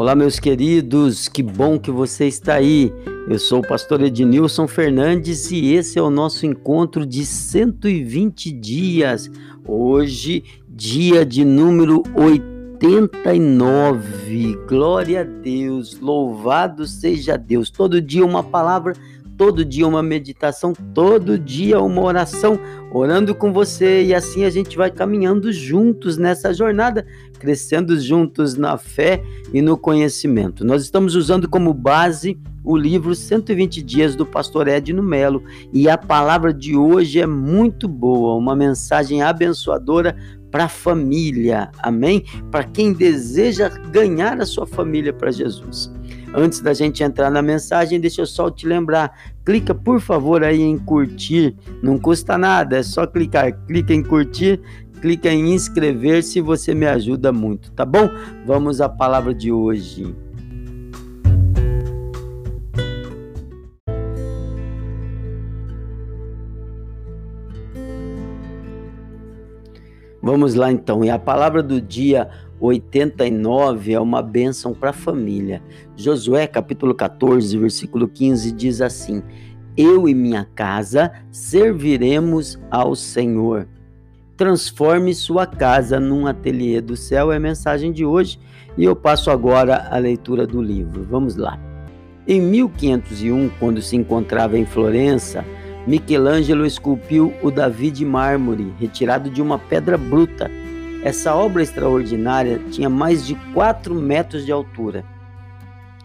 Olá, 0.00 0.14
meus 0.14 0.38
queridos, 0.40 1.28
que 1.28 1.42
bom 1.42 1.78
que 1.78 1.90
você 1.90 2.26
está 2.26 2.54
aí. 2.54 2.90
Eu 3.28 3.38
sou 3.38 3.58
o 3.58 3.68
pastor 3.68 4.00
Ednilson 4.00 4.66
Fernandes 4.66 5.50
e 5.50 5.74
esse 5.74 5.98
é 5.98 6.02
o 6.02 6.08
nosso 6.08 6.46
encontro 6.46 7.04
de 7.04 7.26
120 7.26 8.50
dias. 8.50 9.30
Hoje, 9.62 10.42
dia 10.66 11.26
de 11.26 11.44
número 11.44 12.02
89. 12.16 14.56
Glória 14.66 15.20
a 15.20 15.24
Deus, 15.24 16.00
louvado 16.00 16.86
seja 16.86 17.36
Deus. 17.36 17.68
Todo 17.68 18.00
dia 18.00 18.24
uma 18.24 18.42
palavra 18.42 18.94
todo 19.40 19.64
dia 19.64 19.88
uma 19.88 20.02
meditação, 20.02 20.74
todo 20.92 21.38
dia 21.38 21.80
uma 21.80 22.02
oração, 22.02 22.60
orando 22.92 23.34
com 23.34 23.54
você 23.54 24.04
e 24.04 24.14
assim 24.14 24.44
a 24.44 24.50
gente 24.50 24.76
vai 24.76 24.90
caminhando 24.90 25.50
juntos 25.50 26.18
nessa 26.18 26.52
jornada, 26.52 27.06
crescendo 27.38 27.98
juntos 27.98 28.54
na 28.54 28.76
fé 28.76 29.22
e 29.50 29.62
no 29.62 29.78
conhecimento. 29.78 30.62
Nós 30.62 30.82
estamos 30.82 31.14
usando 31.14 31.48
como 31.48 31.72
base 31.72 32.38
o 32.62 32.76
livro 32.76 33.14
120 33.14 33.80
Dias 33.80 34.14
do 34.14 34.26
Pastor 34.26 34.68
Edno 34.68 35.02
Melo 35.02 35.42
e 35.72 35.88
a 35.88 35.96
palavra 35.96 36.52
de 36.52 36.76
hoje 36.76 37.18
é 37.18 37.26
muito 37.26 37.88
boa, 37.88 38.36
uma 38.36 38.54
mensagem 38.54 39.22
abençoadora 39.22 40.14
para 40.50 40.64
a 40.64 40.68
família, 40.68 41.70
amém? 41.78 42.24
Para 42.50 42.64
quem 42.64 42.92
deseja 42.92 43.68
ganhar 43.68 44.40
a 44.40 44.46
sua 44.46 44.66
família 44.66 45.12
para 45.12 45.30
Jesus. 45.30 45.92
Antes 46.34 46.60
da 46.60 46.72
gente 46.72 47.02
entrar 47.02 47.30
na 47.30 47.42
mensagem, 47.42 48.00
deixa 48.00 48.22
eu 48.22 48.26
só 48.26 48.50
te 48.50 48.66
lembrar, 48.66 49.16
clica 49.44 49.74
por 49.74 50.00
favor 50.00 50.44
aí 50.44 50.60
em 50.60 50.78
curtir, 50.78 51.56
não 51.82 51.98
custa 51.98 52.38
nada, 52.38 52.76
é 52.76 52.82
só 52.82 53.06
clicar, 53.06 53.52
clica 53.66 53.92
em 53.92 54.02
curtir, 54.02 54.60
clica 55.00 55.28
em 55.28 55.52
inscrever 55.52 56.22
se 56.22 56.40
você 56.40 56.74
me 56.74 56.86
ajuda 56.86 57.32
muito, 57.32 57.72
tá 57.72 57.84
bom? 57.84 58.08
Vamos 58.46 58.80
à 58.80 58.88
palavra 58.88 59.34
de 59.34 59.50
hoje. 59.50 60.14
Vamos 70.22 70.54
lá 70.54 70.70
então, 70.70 71.02
e 71.02 71.08
a 71.08 71.18
palavra 71.18 71.62
do 71.62 71.80
dia 71.80 72.28
89 72.60 73.94
é 73.94 74.00
uma 74.00 74.22
bênção 74.22 74.74
para 74.74 74.90
a 74.90 74.92
família. 74.92 75.62
Josué 75.96 76.46
capítulo 76.46 76.94
14, 76.94 77.56
versículo 77.56 78.06
15 78.06 78.52
diz 78.52 78.82
assim: 78.82 79.22
Eu 79.76 80.06
e 80.08 80.14
minha 80.14 80.46
casa 80.54 81.10
serviremos 81.30 82.60
ao 82.70 82.94
Senhor. 82.94 83.66
Transforme 84.36 85.14
sua 85.14 85.46
casa 85.46 85.98
num 85.98 86.26
ateliê 86.26 86.80
do 86.80 86.96
céu 86.96 87.32
é 87.32 87.36
a 87.36 87.40
mensagem 87.40 87.92
de 87.92 88.04
hoje 88.04 88.38
e 88.76 88.84
eu 88.84 88.94
passo 88.94 89.30
agora 89.30 89.88
a 89.90 89.96
leitura 89.96 90.46
do 90.46 90.60
livro. 90.60 91.02
Vamos 91.04 91.36
lá. 91.36 91.58
Em 92.28 92.40
1501, 92.40 93.50
quando 93.58 93.80
se 93.82 93.96
encontrava 93.96 94.58
em 94.58 94.66
Florença, 94.66 95.44
Michelangelo 95.86 96.66
esculpiu 96.66 97.32
o 97.42 97.50
Davi 97.50 97.90
de 97.90 98.04
mármore, 98.04 98.74
retirado 98.78 99.30
de 99.30 99.40
uma 99.40 99.58
pedra 99.58 99.96
bruta 99.96 100.50
essa 101.02 101.34
obra 101.34 101.62
extraordinária 101.62 102.60
tinha 102.70 102.90
mais 102.90 103.26
de 103.26 103.34
4 103.54 103.94
metros 103.94 104.44
de 104.44 104.52
altura. 104.52 105.02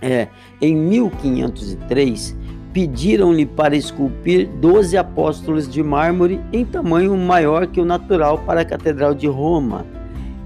É, 0.01 0.29
em 0.61 0.73
1503, 0.73 2.33
pediram-lhe 2.71 3.45
para 3.45 3.75
esculpir 3.75 4.47
12 4.47 4.95
apóstolos 4.95 5.69
de 5.69 5.83
mármore 5.83 6.39
em 6.53 6.63
tamanho 6.63 7.17
maior 7.17 7.67
que 7.67 7.81
o 7.81 7.85
natural 7.85 8.37
para 8.39 8.61
a 8.61 8.65
Catedral 8.65 9.13
de 9.13 9.27
Roma. 9.27 9.85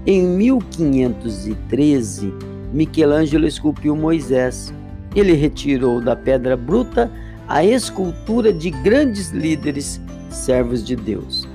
Em 0.04 0.20
1513, 0.22 2.34
Michelangelo 2.72 3.46
esculpiu 3.46 3.94
Moisés. 3.94 4.74
Ele 5.14 5.34
retirou 5.34 6.00
da 6.00 6.16
pedra 6.16 6.56
bruta 6.56 7.08
a 7.50 7.64
escultura 7.64 8.52
de 8.52 8.70
grandes 8.70 9.30
líderes, 9.30 10.00
servos 10.30 10.86
de 10.86 10.94
Deus. 10.94 11.48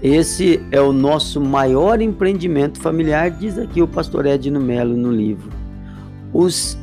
Esse 0.00 0.64
é 0.70 0.80
o 0.80 0.92
nosso 0.92 1.40
maior 1.40 2.00
empreendimento 2.00 2.80
familiar, 2.80 3.32
diz 3.32 3.58
aqui 3.58 3.82
o 3.82 3.88
pastor 3.88 4.24
Edno 4.24 4.60
Melo 4.60 4.96
no 4.96 5.10
livro. 5.10 5.50
Os, 6.32 6.78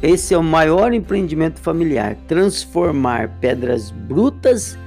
esse 0.00 0.32
é 0.32 0.38
o 0.38 0.44
maior 0.44 0.94
empreendimento 0.94 1.58
familiar, 1.58 2.16
transformar 2.28 3.36
pedras 3.40 3.90
brutas 3.90 4.78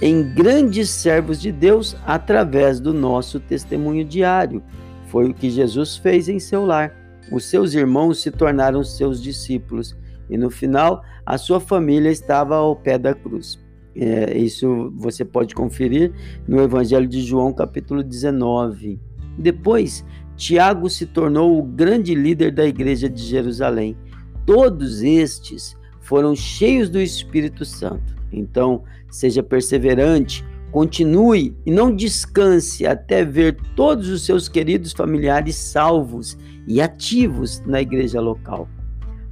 em 0.00 0.32
grandes 0.32 0.88
servos 0.88 1.38
de 1.38 1.52
Deus 1.52 1.94
através 2.06 2.80
do 2.80 2.94
nosso 2.94 3.38
testemunho 3.38 4.06
diário. 4.06 4.62
Foi 5.08 5.28
o 5.28 5.34
que 5.34 5.50
Jesus 5.50 5.98
fez 5.98 6.30
em 6.30 6.38
seu 6.38 6.64
lar. 6.64 6.94
Os 7.30 7.44
seus 7.44 7.74
irmãos 7.74 8.22
se 8.22 8.30
tornaram 8.30 8.82
seus 8.82 9.22
discípulos 9.22 9.94
e 10.28 10.36
no 10.36 10.50
final 10.50 11.02
a 11.24 11.38
sua 11.38 11.60
família 11.60 12.10
estava 12.10 12.56
ao 12.56 12.76
pé 12.76 12.98
da 12.98 13.14
cruz. 13.14 13.62
É, 13.96 14.36
isso 14.36 14.92
você 14.96 15.24
pode 15.24 15.54
conferir 15.54 16.12
no 16.48 16.60
Evangelho 16.60 17.06
de 17.06 17.22
João, 17.22 17.52
capítulo 17.52 18.02
19. 18.02 18.98
Depois, 19.38 20.04
Tiago 20.36 20.90
se 20.90 21.06
tornou 21.06 21.58
o 21.58 21.62
grande 21.62 22.14
líder 22.14 22.50
da 22.52 22.66
igreja 22.66 23.08
de 23.08 23.22
Jerusalém. 23.22 23.96
Todos 24.44 25.02
estes 25.02 25.76
foram 26.00 26.34
cheios 26.34 26.88
do 26.88 27.00
Espírito 27.00 27.64
Santo. 27.64 28.14
Então, 28.32 28.82
seja 29.08 29.42
perseverante, 29.42 30.44
continue 30.72 31.56
e 31.64 31.70
não 31.70 31.94
descanse 31.94 32.84
até 32.84 33.24
ver 33.24 33.56
todos 33.76 34.08
os 34.08 34.26
seus 34.26 34.48
queridos 34.48 34.92
familiares 34.92 35.54
salvos 35.54 36.36
e 36.66 36.80
ativos 36.80 37.62
na 37.64 37.80
igreja 37.80 38.20
local. 38.20 38.68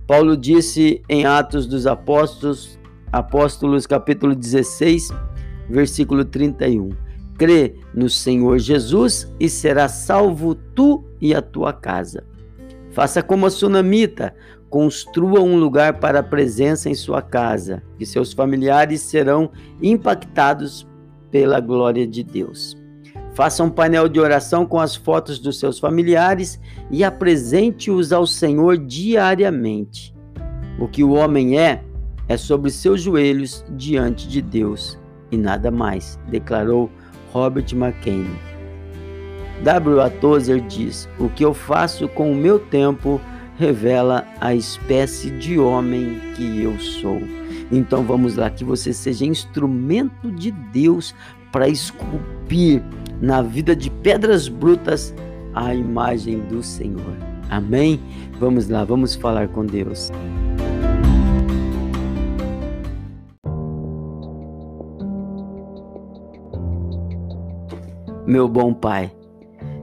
Paulo 0.07 0.37
disse 0.37 1.01
em 1.09 1.25
Atos 1.25 1.67
dos 1.67 1.87
Apóstolos, 1.87 2.79
Apóstolos 3.13 3.87
capítulo 3.87 4.35
16, 4.35 5.11
versículo 5.69 6.25
31. 6.25 6.91
Crê 7.39 7.77
no 7.95 8.09
Senhor 8.09 8.59
Jesus 8.59 9.33
e 9.39 9.49
será 9.49 9.89
salvo 9.89 10.55
tu 10.55 11.05
e 11.21 11.35
a 11.35 11.41
tua 11.41 11.73
casa. 11.73 12.25
Faça 12.91 13.23
como 13.23 13.47
a 13.47 13.51
sunamita, 13.51 14.35
construa 14.69 15.41
um 15.41 15.57
lugar 15.57 16.01
para 16.01 16.19
a 16.19 16.23
presença 16.23 16.91
em 16.91 16.95
sua 16.95 17.23
casa, 17.23 17.83
que 17.99 18.05
seus 18.05 18.33
familiares 18.33 19.01
serão 19.03 19.51
impactados 19.81 20.87
pela 21.31 21.61
glória 21.61 22.07
de 22.07 22.23
Deus. 22.23 22.82
Faça 23.35 23.65
um 23.65 23.71
painel 23.71 24.09
de 24.09 24.21
oração 24.21 24.67
com 24.67 24.79
as 24.79 24.95
fotos 24.95 25.39
dos 25.39 25.59
seus 25.59 25.79
familiares 25.79 26.61
e 26.91 27.03
apresente-os 27.03 28.13
ao 28.13 28.27
Senhor 28.27 28.77
diariamente. 28.77 30.15
O 30.79 30.87
que 30.87 31.03
o 31.03 31.13
homem 31.13 31.59
é, 31.59 31.83
é 32.29 32.37
sobre 32.37 32.71
seus 32.71 33.01
joelhos 33.01 33.65
diante 33.71 34.29
de 34.29 34.43
Deus 34.43 34.99
e 35.33 35.37
nada 35.37 35.71
mais, 35.71 36.21
declarou 36.29 36.91
Robert 37.33 37.67
McCain. 37.73 38.27
W. 39.65 40.01
A. 40.01 40.11
Tozer 40.11 40.61
diz: 40.61 41.09
O 41.19 41.29
que 41.31 41.45
eu 41.45 41.55
faço 41.55 42.07
com 42.09 42.31
o 42.31 42.37
meu 42.37 42.59
tempo 42.59 43.21
revela 43.59 44.27
a 44.41 44.55
espécie 44.55 45.31
de 45.31 45.59
homem 45.59 46.21
que 46.37 46.63
eu 46.63 46.79
sou. 46.79 47.21
Então 47.71 48.03
vamos 48.03 48.37
lá, 48.37 48.51
que 48.51 48.65
você 48.65 48.93
seja 48.93 49.25
instrumento 49.25 50.31
de 50.31 50.51
Deus 50.51 51.15
para 51.53 51.69
esculpir 51.69 52.83
na 53.21 53.43
vida 53.43 53.77
de 53.77 53.91
pedras 53.91 54.49
brutas 54.49 55.15
a 55.55 55.75
imagem 55.75 56.41
do 56.41 56.63
Senhor. 56.63 57.17
Amém? 57.49 58.01
Vamos 58.41 58.69
lá, 58.69 58.83
vamos 58.83 59.15
falar 59.15 59.47
com 59.49 59.65
Deus. 59.65 60.11
meu 68.33 68.49
bom 68.49 68.73
Pai. 68.73 69.13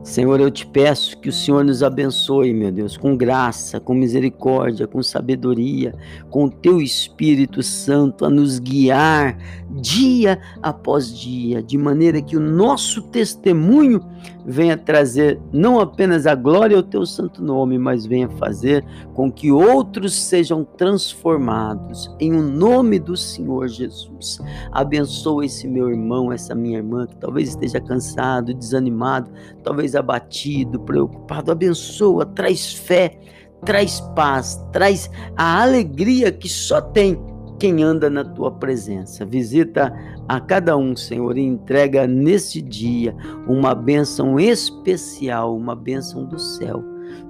Senhor, 0.09 0.41
eu 0.41 0.49
te 0.49 0.65
peço 0.65 1.15
que 1.19 1.29
o 1.29 1.31
Senhor 1.31 1.63
nos 1.63 1.83
abençoe, 1.83 2.51
meu 2.51 2.71
Deus, 2.71 2.97
com 2.97 3.15
graça, 3.15 3.79
com 3.79 3.93
misericórdia, 3.93 4.87
com 4.87 5.03
sabedoria, 5.03 5.93
com 6.31 6.45
o 6.45 6.49
teu 6.49 6.81
Espírito 6.81 7.61
Santo 7.61 8.25
a 8.25 8.29
nos 8.29 8.57
guiar 8.57 9.37
dia 9.69 10.41
após 10.63 11.15
dia, 11.15 11.61
de 11.61 11.77
maneira 11.77 12.23
que 12.23 12.35
o 12.35 12.39
nosso 12.39 13.03
testemunho 13.03 14.03
venha 14.49 14.75
trazer 14.75 15.39
não 15.53 15.79
apenas 15.79 16.25
a 16.25 16.33
glória 16.33 16.75
ao 16.75 16.81
teu 16.81 17.05
santo 17.05 17.43
nome, 17.43 17.77
mas 17.77 18.05
venha 18.05 18.27
fazer 18.29 18.83
com 19.13 19.31
que 19.31 19.51
outros 19.51 20.15
sejam 20.15 20.65
transformados 20.65 22.13
em 22.19 22.33
o 22.33 22.39
um 22.39 22.41
nome 22.41 22.97
do 22.97 23.15
Senhor 23.15 23.67
Jesus. 23.67 24.39
Abençoa 24.71 25.45
esse 25.45 25.67
meu 25.67 25.87
irmão, 25.89 26.31
essa 26.31 26.55
minha 26.55 26.77
irmã 26.77 27.05
que 27.05 27.15
talvez 27.17 27.49
esteja 27.49 27.79
cansado, 27.79 28.53
desanimado, 28.53 29.29
talvez 29.63 29.95
abatido, 29.95 30.79
preocupado. 30.79 31.51
Abençoa, 31.51 32.25
traz 32.25 32.73
fé, 32.73 33.19
traz 33.63 34.01
paz, 34.15 34.59
traz 34.71 35.11
a 35.37 35.61
alegria 35.61 36.31
que 36.31 36.49
só 36.49 36.81
tem 36.81 37.28
quem 37.59 37.83
anda 37.83 38.09
na 38.09 38.23
tua 38.23 38.51
presença. 38.51 39.25
Visita 39.25 39.93
a 40.27 40.39
cada 40.39 40.77
um, 40.77 40.95
Senhor, 40.95 41.37
e 41.37 41.41
entrega 41.41 42.07
nesse 42.07 42.61
dia 42.61 43.15
uma 43.47 43.75
bênção 43.75 44.39
especial, 44.39 45.55
uma 45.55 45.75
bênção 45.75 46.25
do 46.25 46.39
céu 46.39 46.83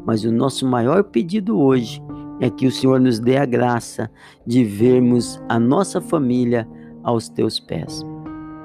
mas 0.06 0.24
o 0.24 0.32
nosso 0.32 0.66
maior 0.66 1.04
pedido 1.04 1.60
hoje 1.60 2.02
é 2.40 2.50
que 2.50 2.66
o 2.66 2.72
Senhor 2.72 3.00
nos 3.00 3.20
dê 3.20 3.38
a 3.38 3.46
graça 3.46 4.10
de 4.46 4.64
vermos 4.64 5.42
a 5.50 5.60
nossa 5.60 6.00
família 6.00 6.68
aos 7.04 7.28
teus 7.28 7.60
pés. 7.60 8.04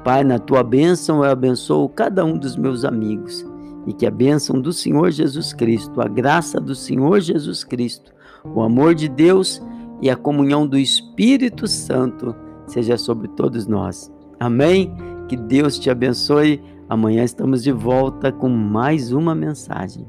Pai, 0.04 0.22
na 0.22 0.38
tua 0.38 0.62
bênção 0.62 1.24
eu 1.24 1.30
abençoo 1.30 1.88
cada 1.88 2.24
um 2.24 2.38
dos 2.38 2.56
meus 2.56 2.84
amigos 2.84 3.44
e 3.86 3.92
que 3.92 4.06
a 4.06 4.10
bênção 4.10 4.60
do 4.60 4.72
Senhor 4.72 5.10
Jesus 5.10 5.52
Cristo, 5.52 6.00
a 6.00 6.08
graça 6.08 6.60
do 6.60 6.74
Senhor 6.74 7.20
Jesus 7.20 7.64
Cristo, 7.64 8.12
o 8.54 8.62
amor 8.62 8.94
de 8.94 9.08
Deus 9.08 9.60
e 10.00 10.10
a 10.10 10.16
comunhão 10.16 10.66
do 10.66 10.78
Espírito 10.78 11.66
Santo 11.66 12.34
seja 12.66 12.96
sobre 12.96 13.28
todos 13.28 13.66
nós. 13.66 14.12
Amém? 14.38 14.94
Que 15.28 15.36
Deus 15.36 15.78
te 15.78 15.90
abençoe. 15.90 16.62
Amanhã 16.88 17.24
estamos 17.24 17.62
de 17.62 17.72
volta 17.72 18.30
com 18.30 18.48
mais 18.48 19.12
uma 19.12 19.34
mensagem. 19.34 20.06